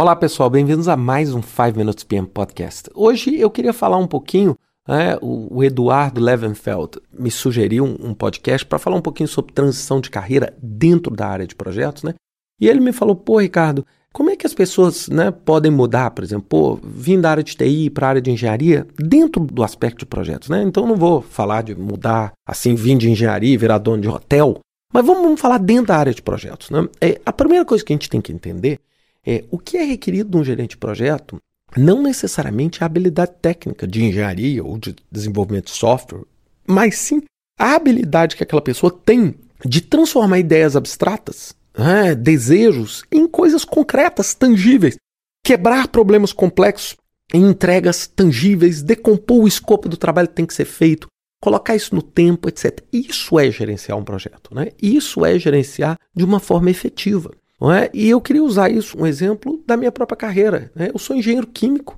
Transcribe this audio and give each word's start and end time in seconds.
Olá 0.00 0.16
pessoal, 0.16 0.48
bem-vindos 0.48 0.88
a 0.88 0.96
mais 0.96 1.34
um 1.34 1.42
5 1.42 1.76
Minutes 1.76 2.04
PM 2.04 2.26
Podcast. 2.26 2.88
Hoje 2.94 3.38
eu 3.38 3.50
queria 3.50 3.74
falar 3.74 3.98
um 3.98 4.06
pouquinho, 4.06 4.56
né, 4.88 5.18
o, 5.20 5.58
o, 5.58 5.62
Eduardo 5.62 6.22
Levenfeld 6.22 6.92
me 7.12 7.30
sugeriu 7.30 7.84
um, 7.84 8.08
um 8.08 8.14
podcast 8.14 8.66
para 8.66 8.78
falar 8.78 8.96
um 8.96 9.02
pouquinho 9.02 9.28
sobre 9.28 9.52
transição 9.52 10.00
de 10.00 10.08
carreira 10.08 10.56
dentro 10.62 11.14
da 11.14 11.26
área 11.26 11.46
de 11.46 11.54
projetos, 11.54 12.02
né? 12.02 12.14
E 12.58 12.66
ele 12.66 12.80
me 12.80 12.94
falou, 12.94 13.14
pô 13.14 13.40
Ricardo, 13.40 13.84
como 14.10 14.30
é 14.30 14.36
que 14.36 14.46
as 14.46 14.54
pessoas 14.54 15.06
né, 15.06 15.30
podem 15.30 15.70
mudar, 15.70 16.12
por 16.12 16.24
exemplo, 16.24 16.46
pô, 16.48 16.80
vim 16.82 17.20
da 17.20 17.32
área 17.32 17.44
de 17.44 17.54
TI 17.54 17.90
para 17.90 18.06
a 18.06 18.08
área 18.08 18.22
de 18.22 18.30
engenharia 18.30 18.86
dentro 18.98 19.44
do 19.44 19.62
aspecto 19.62 19.98
de 19.98 20.06
projetos, 20.06 20.48
né? 20.48 20.62
Então 20.62 20.86
não 20.86 20.96
vou 20.96 21.20
falar 21.20 21.60
de 21.60 21.74
mudar 21.74 22.32
assim, 22.48 22.74
vim 22.74 22.96
de 22.96 23.10
engenharia 23.10 23.52
e 23.52 23.58
virar 23.58 23.76
dono 23.76 24.00
de 24.00 24.08
hotel, 24.08 24.60
mas 24.94 25.04
vamos, 25.04 25.22
vamos 25.22 25.40
falar 25.42 25.58
dentro 25.58 25.88
da 25.88 25.98
área 25.98 26.14
de 26.14 26.22
projetos, 26.22 26.70
né? 26.70 26.88
É, 27.02 27.20
a 27.26 27.34
primeira 27.34 27.66
coisa 27.66 27.84
que 27.84 27.92
a 27.92 27.96
gente 27.96 28.08
tem 28.08 28.22
que 28.22 28.32
entender 28.32 28.80
é, 29.26 29.44
o 29.50 29.58
que 29.58 29.76
é 29.76 29.84
requerido 29.84 30.30
de 30.30 30.36
um 30.36 30.44
gerente 30.44 30.70
de 30.70 30.76
projeto 30.76 31.38
não 31.76 32.02
necessariamente 32.02 32.82
a 32.82 32.86
habilidade 32.86 33.32
técnica 33.40 33.86
de 33.86 34.02
engenharia 34.02 34.64
ou 34.64 34.76
de 34.78 34.96
desenvolvimento 35.10 35.66
de 35.66 35.72
software, 35.78 36.24
mas 36.66 36.96
sim 36.96 37.22
a 37.58 37.74
habilidade 37.74 38.36
que 38.36 38.42
aquela 38.42 38.62
pessoa 38.62 38.90
tem 38.90 39.34
de 39.64 39.80
transformar 39.80 40.38
ideias 40.38 40.74
abstratas, 40.74 41.54
né, 41.76 42.14
desejos, 42.14 43.04
em 43.12 43.28
coisas 43.28 43.64
concretas, 43.64 44.34
tangíveis, 44.34 44.96
quebrar 45.44 45.88
problemas 45.88 46.32
complexos 46.32 46.96
em 47.32 47.46
entregas 47.48 48.06
tangíveis, 48.06 48.82
decompor 48.82 49.44
o 49.44 49.48
escopo 49.48 49.88
do 49.88 49.96
trabalho 49.96 50.28
que 50.28 50.34
tem 50.34 50.46
que 50.46 50.54
ser 50.54 50.64
feito, 50.64 51.06
colocar 51.40 51.76
isso 51.76 51.94
no 51.94 52.02
tempo, 52.02 52.48
etc. 52.48 52.82
Isso 52.92 53.38
é 53.38 53.50
gerenciar 53.50 53.96
um 53.96 54.04
projeto, 54.04 54.54
né? 54.54 54.70
Isso 54.82 55.24
é 55.24 55.38
gerenciar 55.38 55.96
de 56.14 56.24
uma 56.24 56.40
forma 56.40 56.70
efetiva. 56.70 57.30
Não 57.60 57.70
é? 57.70 57.90
E 57.92 58.08
eu 58.08 58.20
queria 58.20 58.42
usar 58.42 58.70
isso, 58.70 58.98
um 58.98 59.06
exemplo 59.06 59.62
da 59.66 59.76
minha 59.76 59.92
própria 59.92 60.16
carreira. 60.16 60.70
Né? 60.74 60.90
Eu 60.92 60.98
sou 60.98 61.14
engenheiro 61.14 61.46
químico, 61.46 61.96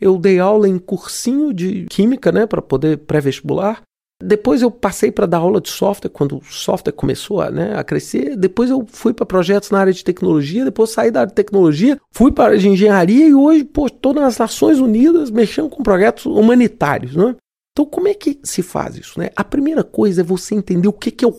eu 0.00 0.18
dei 0.18 0.40
aula 0.40 0.68
em 0.68 0.78
cursinho 0.78 1.52
de 1.52 1.86
química 1.86 2.32
né, 2.32 2.46
para 2.46 2.62
poder 2.62 2.98
pré-vestibular. 2.98 3.82
Depois 4.24 4.62
eu 4.62 4.70
passei 4.70 5.10
para 5.10 5.26
dar 5.26 5.38
aula 5.38 5.60
de 5.60 5.68
software, 5.68 6.10
quando 6.10 6.38
o 6.38 6.44
software 6.44 6.92
começou 6.92 7.40
a, 7.40 7.50
né, 7.50 7.76
a 7.76 7.84
crescer. 7.84 8.36
Depois 8.36 8.70
eu 8.70 8.86
fui 8.88 9.12
para 9.12 9.26
projetos 9.26 9.70
na 9.70 9.80
área 9.80 9.92
de 9.92 10.04
tecnologia. 10.04 10.64
Depois 10.64 10.90
saí 10.90 11.10
da 11.10 11.20
área 11.20 11.28
de 11.28 11.34
tecnologia, 11.34 12.00
fui 12.12 12.32
para 12.32 12.44
a 12.44 12.46
área 12.48 12.58
de 12.58 12.68
engenharia 12.68 13.26
e 13.26 13.34
hoje 13.34 13.68
estou 13.86 14.14
nas 14.14 14.38
Nações 14.38 14.78
Unidas 14.78 15.30
mexendo 15.30 15.68
com 15.68 15.82
projetos 15.82 16.26
humanitários. 16.26 17.14
Né? 17.14 17.36
Então, 17.72 17.84
como 17.84 18.08
é 18.08 18.14
que 18.14 18.38
se 18.42 18.62
faz 18.62 18.96
isso? 18.96 19.18
Né? 19.18 19.30
A 19.34 19.44
primeira 19.44 19.82
coisa 19.82 20.20
é 20.20 20.24
você 20.24 20.54
entender 20.54 20.88
o 20.88 20.92
que, 20.92 21.10
que 21.10 21.24
é 21.24 21.28
o 21.28 21.34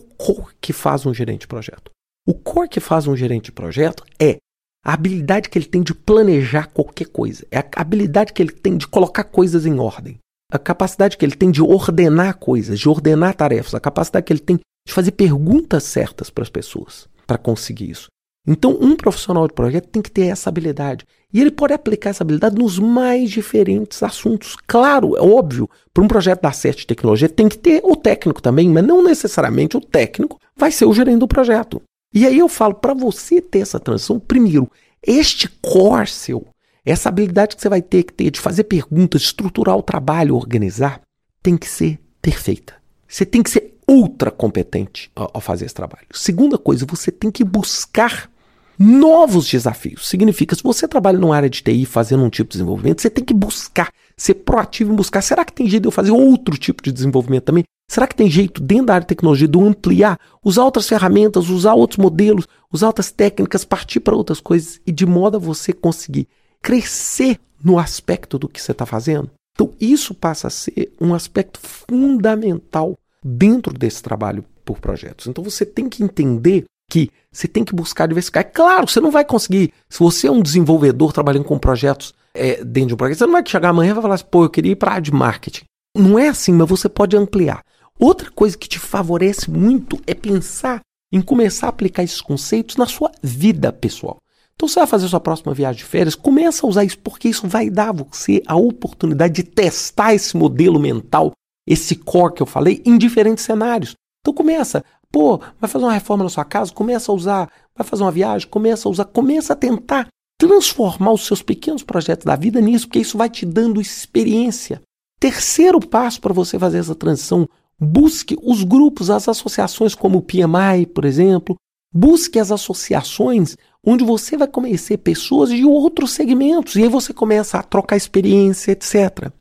que 0.60 0.74
faz 0.74 1.06
um 1.06 1.14
gerente 1.14 1.42
de 1.42 1.48
projeto. 1.48 1.92
O 2.26 2.34
core 2.34 2.70
que 2.70 2.80
faz 2.80 3.06
um 3.06 3.18
gerente 3.18 3.46
de 3.46 3.52
projeto 3.52 4.06
é 4.18 4.38
a 4.86 4.94
habilidade 4.94 5.50
que 5.50 5.58
ele 5.58 5.66
tem 5.66 5.82
de 5.82 5.94
planejar 5.94 6.68
qualquer 6.68 7.08
coisa, 7.08 7.46
é 7.52 7.60
a 7.60 7.66
habilidade 7.76 8.32
que 8.32 8.42
ele 8.42 8.52
tem 8.52 8.78
de 8.78 8.88
colocar 8.88 9.26
coisas 9.26 9.66
em 9.66 9.78
ordem, 9.78 10.20
a 10.50 10.58
capacidade 10.58 11.18
que 11.18 11.26
ele 11.26 11.36
tem 11.36 11.52
de 11.52 11.62
ordenar 11.62 12.38
coisas, 12.38 12.80
de 12.80 12.88
ordenar 12.88 13.36
tarefas, 13.36 13.76
a 13.76 13.80
capacidade 13.80 14.26
que 14.26 14.32
ele 14.32 14.40
tem 14.40 14.58
de 14.58 14.94
fazer 14.94 15.12
perguntas 15.12 15.84
certas 15.84 16.30
para 16.30 16.44
as 16.44 16.50
pessoas 16.50 17.10
para 17.28 17.38
conseguir 17.38 17.90
isso. 17.90 18.08
Então, 18.48 18.78
um 18.80 18.96
profissional 18.96 19.46
de 19.46 19.54
projeto 19.54 19.88
tem 19.88 20.02
que 20.02 20.12
ter 20.12 20.28
essa 20.28 20.50
habilidade. 20.50 21.06
E 21.34 21.40
ele 21.40 21.52
pode 21.52 21.74
aplicar 21.74 22.10
essa 22.10 22.24
habilidade 22.24 22.58
nos 22.58 22.78
mais 22.78 23.32
diferentes 23.32 24.04
assuntos. 24.04 24.58
Claro, 24.68 25.18
é 25.18 25.22
óbvio, 25.22 25.70
para 25.94 26.04
um 26.04 26.08
projeto 26.10 26.42
dar 26.42 26.54
certo 26.54 26.80
de 26.80 26.88
tecnologia, 26.88 27.30
tem 27.30 27.48
que 27.48 27.58
ter 27.58 27.82
o 27.84 27.96
técnico 27.96 28.42
também, 28.42 28.70
mas 28.70 28.86
não 28.86 29.02
necessariamente 29.02 29.78
o 29.78 29.82
técnico 29.82 30.40
vai 30.58 30.72
ser 30.72 30.86
o 30.86 30.94
gerente 30.94 31.20
do 31.20 31.28
projeto. 31.28 31.82
E 32.14 32.28
aí 32.28 32.38
eu 32.38 32.48
falo, 32.48 32.76
para 32.76 32.94
você 32.94 33.42
ter 33.42 33.60
essa 33.60 33.80
transição, 33.80 34.20
primeiro, 34.20 34.70
este 35.02 35.50
core 35.62 36.08
seu, 36.08 36.46
essa 36.86 37.10
habilidade 37.10 37.56
que 37.56 37.62
você 37.62 37.70
vai 37.70 37.82
ter 37.82 38.04
que 38.04 38.14
ter 38.14 38.30
de 38.30 38.40
fazer 38.40 38.66
perguntas, 38.66 39.24
estruturar 39.24 39.76
o 39.76 39.84
trabalho, 39.84 40.36
organizar, 40.36 41.02
tem 41.42 41.58
que 41.58 41.68
ser 41.68 42.00
perfeita. 42.22 42.76
Você 43.08 43.26
tem 43.26 43.42
que 43.42 43.50
ser 43.50 43.74
ultra 43.88 44.32
competente 44.32 45.12
ao, 45.16 45.42
fazer 45.42 45.66
esse 45.66 45.76
trabalho. 45.76 46.08
Segunda 46.12 46.58
coisa, 46.58 46.86
você 46.86 47.12
tem 47.12 47.32
que 47.32 47.44
buscar 47.44 48.30
novos 48.78 49.48
desafios. 49.50 50.08
Significa, 50.08 50.56
se 50.56 50.64
você 50.64 50.88
trabalha 50.88 51.18
numa 51.18 51.36
área 51.36 51.50
de 51.50 51.62
TI 51.62 51.86
fazendo 51.86 52.24
um 52.24 52.30
tipo 52.30 52.50
de 52.50 52.58
desenvolvimento, 52.58 53.02
você 53.02 53.10
tem 53.10 53.24
que 53.24 53.34
buscar, 53.34 53.92
ser 54.18 54.36
proativo 54.36 54.92
em 54.92 54.96
buscar. 54.96 55.22
Será 55.22 55.46
que 55.46 55.54
tem 55.54 55.68
jeito 55.70 55.84
de 55.84 55.88
eu 55.88 55.92
fazer 55.92 56.12
outro 56.12 56.58
tipo 56.58 56.82
de 56.82 56.92
desenvolvimento 56.92 57.44
também? 57.44 57.64
Será 57.90 58.08
que 58.08 58.16
tem 58.16 58.30
jeito 58.30 58.62
dentro 58.62 58.88
da 58.88 58.96
área 58.96 59.04
de 59.04 59.10
tecnologia 59.10 59.48
de 59.48 59.60
ampliar, 59.60 60.20
usar 60.44 60.64
outras 60.64 60.88
ferramentas, 60.88 61.50
usar 61.50 61.74
outros 61.74 61.98
modelos, 61.98 62.48
usar 62.72 62.88
outras 62.88 63.12
técnicas, 63.12 63.66
partir 63.66 64.00
para 64.00 64.16
outras 64.16 64.40
coisas 64.40 64.82
e 64.86 64.92
de 64.92 65.06
modo 65.06 65.38
a 65.38 65.40
você 65.40 65.74
conseguir 65.74 66.28
crescer 66.62 67.40
no 67.64 67.78
aspecto 67.78 68.40
do 68.40 68.50
que 68.50 68.62
você 68.62 68.72
está 68.72 68.86
fazendo? 68.86 69.30
Então, 69.54 69.72
isso 69.80 70.16
passa 70.16 70.48
a 70.48 70.50
ser 70.50 70.92
um 71.00 71.14
aspecto 71.14 71.60
fundamental 71.60 72.98
dentro 73.24 73.72
desse 73.78 74.02
trabalho 74.02 74.44
por 74.66 74.80
projetos. 74.80 75.28
Então, 75.28 75.44
você 75.44 75.66
tem 75.66 75.88
que 75.88 76.04
entender 76.04 76.66
que 76.90 77.10
você 77.32 77.48
tem 77.48 77.64
que 77.64 77.74
buscar 77.76 78.08
diversificar. 78.08 78.42
É 78.42 78.46
claro, 78.46 78.88
você 78.88 79.00
não 79.00 79.12
vai 79.12 79.26
conseguir. 79.26 79.74
Se 79.90 80.00
você 80.00 80.28
é 80.28 80.32
um 80.32 80.42
desenvolvedor 80.42 81.12
trabalhando 81.12 81.46
com 81.46 81.58
projetos 81.58 82.14
é, 82.34 82.64
dentro 82.64 82.90
de 82.90 82.94
um 82.94 82.98
projeto, 82.98 83.18
você 83.18 83.26
não 83.26 83.34
vai 83.34 83.44
chegar 83.46 83.70
amanhã 83.70 83.92
e 83.92 83.94
vai 83.94 84.02
falar 84.02 84.16
assim, 84.16 84.26
pô, 84.30 84.44
eu 84.44 84.50
queria 84.50 84.72
ir 84.72 84.76
para 84.76 84.96
a 84.96 85.00
de 85.00 85.12
marketing. 85.12 85.66
Não 85.96 86.18
é 86.18 86.28
assim, 86.28 86.54
mas 86.54 86.68
você 86.68 86.90
pode 86.90 87.16
ampliar. 87.16 87.64
Outra 88.00 88.30
coisa 88.32 88.58
que 88.58 88.68
te 88.68 88.80
favorece 88.80 89.50
muito 89.50 90.00
é 90.08 90.14
pensar 90.14 90.82
em 91.12 91.22
começar 91.22 91.68
a 91.68 91.70
aplicar 91.70 92.04
esses 92.04 92.22
conceitos 92.22 92.76
na 92.76 92.88
sua 92.88 93.12
vida 93.22 93.72
pessoal. 93.72 94.18
Então 94.56 94.68
você 94.68 94.80
vai 94.80 94.88
fazer 94.88 95.08
sua 95.08 95.20
próxima 95.20 95.54
viagem 95.54 95.80
de 95.80 95.86
férias, 95.86 96.16
começa 96.16 96.66
a 96.66 96.70
usar 96.70 96.84
isso 96.84 96.98
porque 97.00 97.28
isso 97.28 97.48
vai 97.48 97.70
dar 97.70 97.90
a 97.90 97.92
você 97.94 98.42
a 98.48 98.56
oportunidade 98.56 99.34
de 99.34 99.44
testar 99.44 100.14
esse 100.14 100.36
modelo 100.36 100.80
mental, 100.80 101.32
esse 101.68 101.96
core 101.96 102.34
que 102.34 102.42
eu 102.42 102.48
falei, 102.48 102.82
em 102.86 102.98
diferentes 102.98 103.44
cenários. 103.44 103.96
Então 104.22 104.34
começa, 104.34 104.84
pô, 105.14 105.38
vai 105.62 105.70
fazer 105.70 105.86
uma 105.86 105.94
reforma 105.94 106.26
na 106.26 106.30
sua 106.30 106.44
casa, 106.44 106.74
começa 106.74 107.12
a 107.12 107.16
usar, 107.16 107.50
vai 107.74 107.88
fazer 107.88 108.04
uma 108.04 108.12
viagem, 108.12 108.50
começa 108.50 108.90
a 108.90 108.92
usar, 108.92 109.06
começa 109.06 109.54
a 109.54 109.56
tentar 109.56 110.08
transformar 110.38 111.14
os 111.14 111.26
seus 111.26 111.42
pequenos 111.42 111.84
projetos 111.84 112.26
da 112.26 112.36
vida 112.36 112.60
nisso, 112.60 112.88
porque 112.88 113.00
isso 113.00 113.18
vai 113.18 113.30
te 113.30 113.46
dando 113.46 113.80
experiência. 113.80 114.82
Terceiro 115.20 115.80
passo 115.80 116.20
para 116.20 116.34
você 116.34 116.60
fazer 116.60 116.80
essa 116.80 116.96
transição 116.96 117.48
Busque 117.80 118.38
os 118.42 118.64
grupos, 118.64 119.10
as 119.10 119.28
associações 119.28 119.94
como 119.94 120.20
o 120.20 120.22
PMI, 120.22 120.86
por 120.94 121.06
exemplo. 121.06 121.56
Busque 121.94 122.40
as 122.40 122.52
associações 122.52 123.58
onde 123.86 124.04
você 124.04 124.38
vai 124.38 124.48
conhecer 124.48 124.98
pessoas 124.98 125.50
de 125.50 125.66
outros 125.66 126.12
segmentos 126.12 126.76
e 126.76 126.84
aí 126.84 126.90
você 126.90 127.14
começa 127.14 127.60
a 127.60 127.64
trocar 127.64 127.98
experiência, 127.98 128.72
etc. 128.72 129.32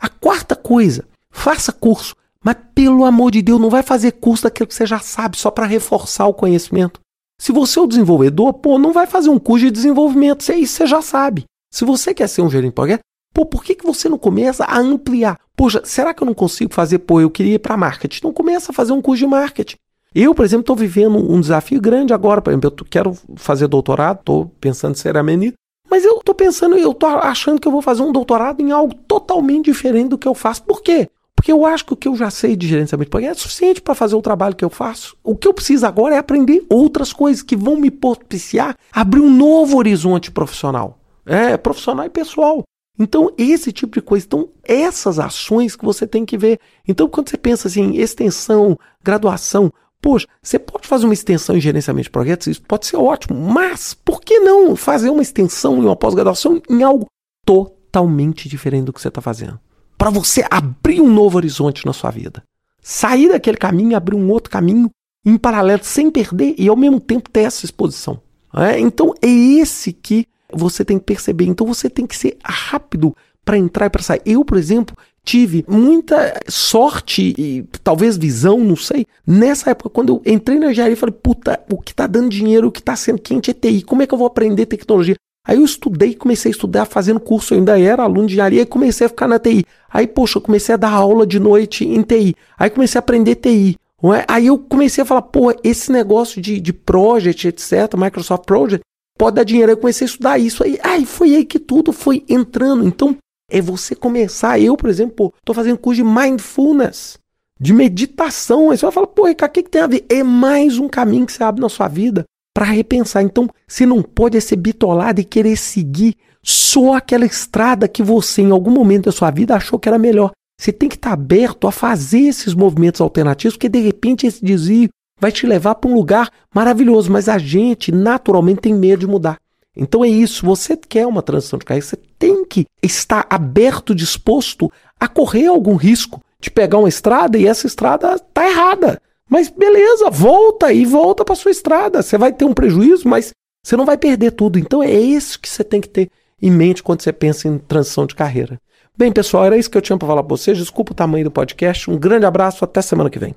A 0.00 0.08
quarta 0.08 0.54
coisa, 0.54 1.06
faça 1.30 1.72
curso, 1.72 2.14
mas 2.44 2.56
pelo 2.74 3.04
amor 3.04 3.30
de 3.30 3.42
Deus, 3.42 3.60
não 3.60 3.70
vai 3.70 3.82
fazer 3.82 4.12
curso 4.12 4.44
daquilo 4.44 4.66
que 4.66 4.74
você 4.74 4.86
já 4.86 4.98
sabe 4.98 5.36
só 5.36 5.50
para 5.50 5.66
reforçar 5.66 6.26
o 6.26 6.34
conhecimento. 6.34 7.00
Se 7.40 7.52
você 7.52 7.78
é 7.78 7.82
o 7.82 7.86
desenvolvedor, 7.86 8.54
pô, 8.54 8.78
não 8.78 8.92
vai 8.92 9.06
fazer 9.06 9.30
um 9.30 9.38
curso 9.38 9.66
de 9.66 9.70
desenvolvimento, 9.70 10.50
isso 10.52 10.76
você 10.76 10.86
já 10.86 11.02
sabe. 11.02 11.44
Se 11.72 11.84
você 11.84 12.14
quer 12.14 12.28
ser 12.28 12.42
um 12.42 12.50
gerente 12.50 12.70
de 12.70 12.74
projeto, 12.74 13.00
Pô, 13.38 13.46
por 13.46 13.62
que, 13.62 13.74
que 13.74 13.86
você 13.86 14.08
não 14.08 14.18
começa 14.18 14.64
a 14.64 14.78
ampliar? 14.78 15.38
Poxa, 15.54 15.80
será 15.84 16.12
que 16.12 16.22
eu 16.22 16.26
não 16.26 16.34
consigo 16.34 16.74
fazer? 16.74 16.98
Pô, 16.98 17.20
eu 17.20 17.30
queria 17.30 17.54
ir 17.54 17.58
para 17.58 17.76
marketing. 17.76 18.18
Então 18.18 18.32
começa 18.32 18.72
a 18.72 18.74
fazer 18.74 18.92
um 18.92 19.00
curso 19.00 19.20
de 19.20 19.26
marketing. 19.28 19.76
Eu, 20.14 20.34
por 20.34 20.44
exemplo, 20.44 20.62
estou 20.62 20.74
vivendo 20.74 21.16
um 21.16 21.40
desafio 21.40 21.80
grande 21.80 22.12
agora. 22.12 22.42
Por 22.42 22.50
exemplo, 22.50 22.74
eu 22.76 22.86
quero 22.86 23.16
fazer 23.36 23.68
doutorado, 23.68 24.20
estou 24.20 24.46
pensando 24.60 24.96
seriamente 24.96 25.54
mas 25.90 26.04
eu 26.04 26.18
estou 26.18 26.34
pensando, 26.34 26.76
eu 26.76 26.90
estou 26.90 27.08
achando 27.08 27.58
que 27.58 27.66
eu 27.66 27.72
vou 27.72 27.80
fazer 27.80 28.02
um 28.02 28.12
doutorado 28.12 28.60
em 28.60 28.70
algo 28.70 28.94
totalmente 28.94 29.64
diferente 29.66 30.10
do 30.10 30.18
que 30.18 30.28
eu 30.28 30.34
faço. 30.34 30.62
Por 30.64 30.82
quê? 30.82 31.08
Porque 31.38 31.52
eu 31.52 31.64
acho 31.64 31.84
que 31.84 31.92
o 31.92 31.96
que 31.96 32.08
eu 32.08 32.16
já 32.16 32.30
sei 32.30 32.56
de 32.56 32.66
gerenciamento 32.66 33.06
de 33.06 33.10
projetos 33.12 33.38
é 33.38 33.42
suficiente 33.42 33.80
para 33.80 33.94
fazer 33.94 34.16
o 34.16 34.20
trabalho 34.20 34.56
que 34.56 34.64
eu 34.64 34.68
faço. 34.68 35.16
O 35.22 35.36
que 35.36 35.46
eu 35.46 35.54
preciso 35.54 35.86
agora 35.86 36.16
é 36.16 36.18
aprender 36.18 36.66
outras 36.68 37.12
coisas 37.12 37.44
que 37.44 37.54
vão 37.54 37.76
me 37.76 37.92
propiciar 37.92 38.76
abrir 38.92 39.20
um 39.20 39.32
novo 39.32 39.78
horizonte 39.78 40.32
profissional. 40.32 40.98
É, 41.24 41.56
profissional 41.56 42.04
e 42.04 42.10
pessoal. 42.10 42.64
Então, 42.98 43.32
esse 43.38 43.70
tipo 43.70 44.00
de 44.00 44.02
coisa. 44.02 44.26
Então, 44.26 44.48
essas 44.64 45.20
ações 45.20 45.76
que 45.76 45.84
você 45.84 46.08
tem 46.08 46.26
que 46.26 46.36
ver. 46.36 46.58
Então, 46.88 47.08
quando 47.08 47.30
você 47.30 47.36
pensa 47.36 47.68
assim, 47.68 47.96
extensão, 47.98 48.76
graduação, 49.00 49.72
poxa, 50.02 50.26
você 50.42 50.58
pode 50.58 50.88
fazer 50.88 51.04
uma 51.04 51.14
extensão 51.14 51.56
em 51.56 51.60
gerenciamento 51.60 52.06
de 52.06 52.10
projetos, 52.10 52.48
isso 52.48 52.62
pode 52.62 52.84
ser 52.84 52.96
ótimo, 52.96 53.38
mas 53.38 53.94
por 53.94 54.20
que 54.20 54.40
não 54.40 54.74
fazer 54.74 55.08
uma 55.08 55.22
extensão 55.22 55.80
e 55.80 55.86
uma 55.86 55.94
pós-graduação 55.94 56.60
em 56.68 56.82
algo 56.82 57.06
totalmente 57.46 58.48
diferente 58.48 58.86
do 58.86 58.92
que 58.92 59.00
você 59.00 59.06
está 59.06 59.20
fazendo? 59.20 59.60
Para 59.98 60.10
você 60.10 60.44
abrir 60.48 61.00
um 61.00 61.12
novo 61.12 61.36
horizonte 61.36 61.84
na 61.84 61.92
sua 61.92 62.10
vida. 62.10 62.42
Sair 62.80 63.28
daquele 63.28 63.58
caminho 63.58 63.90
e 63.90 63.94
abrir 63.94 64.14
um 64.14 64.30
outro 64.30 64.50
caminho 64.50 64.88
em 65.26 65.36
paralelo, 65.36 65.82
sem 65.84 66.10
perder 66.10 66.54
e 66.56 66.68
ao 66.68 66.76
mesmo 66.76 67.00
tempo 67.00 67.28
ter 67.28 67.40
essa 67.40 67.64
exposição. 67.64 68.22
É? 68.56 68.78
Então, 68.78 69.12
é 69.20 69.28
esse 69.28 69.92
que 69.92 70.26
você 70.52 70.84
tem 70.84 70.98
que 70.98 71.04
perceber. 71.04 71.44
Então 71.44 71.66
você 71.66 71.90
tem 71.90 72.06
que 72.06 72.16
ser 72.16 72.38
rápido 72.42 73.14
para 73.44 73.58
entrar 73.58 73.86
e 73.86 73.90
para 73.90 74.02
sair. 74.02 74.22
Eu, 74.24 74.44
por 74.44 74.56
exemplo, 74.56 74.96
tive 75.24 75.64
muita 75.68 76.40
sorte 76.48 77.34
e 77.36 77.62
talvez 77.82 78.16
visão, 78.16 78.58
não 78.58 78.76
sei. 78.76 79.06
Nessa 79.26 79.70
época, 79.70 79.90
quando 79.90 80.22
eu 80.24 80.32
entrei 80.32 80.58
na 80.58 80.70
engenharia, 80.70 80.96
falei, 80.96 81.14
puta, 81.14 81.60
o 81.70 81.78
que 81.78 81.92
está 81.92 82.06
dando 82.06 82.30
dinheiro, 82.30 82.68
o 82.68 82.72
que 82.72 82.80
está 82.80 82.96
sendo 82.96 83.20
quente 83.20 83.50
é 83.50 83.54
TI. 83.54 83.82
Como 83.82 84.02
é 84.02 84.06
que 84.06 84.14
eu 84.14 84.18
vou 84.18 84.26
aprender 84.26 84.66
tecnologia? 84.66 85.16
Aí 85.48 85.56
eu 85.56 85.64
estudei, 85.64 86.14
comecei 86.14 86.50
a 86.50 86.52
estudar 86.52 86.84
fazendo 86.84 87.18
curso, 87.18 87.54
eu 87.54 87.58
ainda 87.58 87.80
era 87.80 88.02
aluno 88.02 88.26
de 88.26 88.34
engenharia 88.34 88.60
e 88.60 88.66
comecei 88.66 89.06
a 89.06 89.08
ficar 89.08 89.26
na 89.26 89.38
TI. 89.38 89.64
Aí, 89.90 90.06
poxa, 90.06 90.36
eu 90.36 90.42
comecei 90.42 90.74
a 90.74 90.76
dar 90.76 90.92
aula 90.92 91.26
de 91.26 91.40
noite 91.40 91.86
em 91.88 92.02
TI. 92.02 92.36
Aí 92.58 92.68
comecei 92.68 92.98
a 92.98 93.00
aprender 93.00 93.36
TI. 93.36 93.74
É? 94.14 94.26
Aí 94.28 94.46
eu 94.46 94.58
comecei 94.58 95.00
a 95.00 95.06
falar, 95.06 95.22
pô, 95.22 95.50
esse 95.64 95.90
negócio 95.90 96.38
de, 96.42 96.60
de 96.60 96.70
project, 96.70 97.48
etc., 97.48 97.94
Microsoft 97.96 98.44
Project, 98.44 98.84
pode 99.16 99.36
dar 99.36 99.42
dinheiro. 99.42 99.70
Aí 99.70 99.72
eu 99.72 99.80
comecei 99.80 100.04
a 100.04 100.10
estudar 100.10 100.38
isso. 100.38 100.62
Aí, 100.62 100.78
aí 100.82 101.06
foi 101.06 101.34
aí 101.34 101.46
que 101.46 101.58
tudo 101.58 101.92
foi 101.92 102.22
entrando. 102.28 102.86
Então, 102.86 103.16
é 103.50 103.62
você 103.62 103.94
começar. 103.94 104.60
Eu, 104.60 104.76
por 104.76 104.90
exemplo, 104.90 105.32
estou 105.38 105.54
fazendo 105.54 105.78
curso 105.78 106.02
de 106.02 106.04
mindfulness, 106.04 107.18
de 107.58 107.72
meditação. 107.72 108.70
Aí 108.70 108.76
você 108.76 108.84
vai 108.84 108.92
falar, 108.92 109.06
pô, 109.06 109.26
o 109.26 109.34
que, 109.34 109.62
que 109.62 109.70
tem 109.70 109.80
a 109.80 109.86
ver? 109.86 110.04
É 110.10 110.22
mais 110.22 110.78
um 110.78 110.90
caminho 110.90 111.24
que 111.24 111.32
você 111.32 111.42
abre 111.42 111.62
na 111.62 111.70
sua 111.70 111.88
vida 111.88 112.26
para 112.58 112.66
repensar. 112.66 113.22
Então, 113.22 113.48
você 113.68 113.86
não 113.86 114.02
pode 114.02 114.40
ser 114.40 114.56
bitolado 114.56 115.20
e 115.20 115.24
querer 115.24 115.56
seguir 115.56 116.16
só 116.42 116.94
aquela 116.94 117.24
estrada 117.24 117.86
que 117.86 118.02
você, 118.02 118.42
em 118.42 118.50
algum 118.50 118.72
momento 118.72 119.04
da 119.04 119.12
sua 119.12 119.30
vida, 119.30 119.54
achou 119.54 119.78
que 119.78 119.88
era 119.88 119.96
melhor. 119.96 120.32
Você 120.60 120.72
tem 120.72 120.88
que 120.88 120.96
estar 120.96 121.10
tá 121.10 121.14
aberto 121.14 121.68
a 121.68 121.70
fazer 121.70 122.18
esses 122.18 122.54
movimentos 122.54 123.00
alternativos, 123.00 123.54
porque 123.54 123.68
de 123.68 123.78
repente 123.78 124.26
esse 124.26 124.44
desvio 124.44 124.88
vai 125.20 125.30
te 125.30 125.46
levar 125.46 125.76
para 125.76 125.88
um 125.88 125.94
lugar 125.94 126.32
maravilhoso. 126.52 127.12
Mas 127.12 127.28
a 127.28 127.38
gente, 127.38 127.92
naturalmente, 127.92 128.62
tem 128.62 128.74
medo 128.74 128.98
de 128.98 129.06
mudar. 129.06 129.36
Então 129.76 130.04
é 130.04 130.08
isso. 130.08 130.44
Você 130.44 130.76
quer 130.76 131.06
uma 131.06 131.22
transição 131.22 131.60
de 131.60 131.64
carreira, 131.64 131.86
você 131.86 131.98
tem 132.18 132.44
que 132.44 132.66
estar 132.82 133.24
aberto, 133.30 133.94
disposto 133.94 134.68
a 134.98 135.06
correr 135.06 135.46
algum 135.46 135.76
risco 135.76 136.20
de 136.40 136.50
pegar 136.50 136.78
uma 136.78 136.88
estrada 136.88 137.38
e 137.38 137.46
essa 137.46 137.68
estrada 137.68 138.16
está 138.16 138.50
errada. 138.50 139.00
Mas 139.28 139.48
beleza, 139.48 140.10
volta 140.10 140.72
e 140.72 140.84
volta 140.84 141.24
para 141.24 141.34
sua 141.34 141.50
estrada. 141.50 142.02
Você 142.02 142.16
vai 142.16 142.32
ter 142.32 142.44
um 142.44 142.54
prejuízo, 142.54 143.06
mas 143.06 143.32
você 143.64 143.76
não 143.76 143.84
vai 143.84 143.98
perder 143.98 144.32
tudo. 144.32 144.58
Então 144.58 144.82
é 144.82 144.92
isso 144.92 145.38
que 145.38 145.48
você 145.48 145.62
tem 145.62 145.80
que 145.80 145.88
ter 145.88 146.10
em 146.40 146.50
mente 146.50 146.82
quando 146.82 147.02
você 147.02 147.12
pensa 147.12 147.48
em 147.48 147.58
transição 147.58 148.06
de 148.06 148.14
carreira. 148.14 148.58
Bem, 148.96 149.12
pessoal, 149.12 149.44
era 149.44 149.56
isso 149.56 149.70
que 149.70 149.76
eu 149.76 149.82
tinha 149.82 149.96
para 149.98 150.08
falar 150.08 150.22
para 150.22 150.36
vocês. 150.36 150.56
Desculpa 150.58 150.92
o 150.92 150.94
tamanho 150.94 151.24
do 151.24 151.30
podcast. 151.30 151.90
Um 151.90 151.96
grande 151.96 152.26
abraço, 152.26 152.64
até 152.64 152.80
semana 152.82 153.10
que 153.10 153.18
vem. 153.18 153.34